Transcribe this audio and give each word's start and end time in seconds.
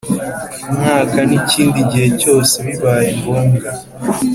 mwaka 0.75 1.17
n 1.27 1.31
ikindi 1.39 1.79
gihe 1.91 2.07
cyose 2.21 2.55
bibaye 2.67 3.09
ngombwa 3.19 3.69